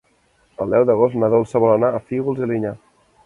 El 0.63 0.71
deu 0.75 0.85
d'agost 0.89 1.19
na 1.23 1.29
Dolça 1.35 1.63
vol 1.65 1.73
anar 1.73 1.93
a 1.93 2.01
Fígols 2.09 2.41
i 2.43 2.47
Alinyà. 2.47 2.73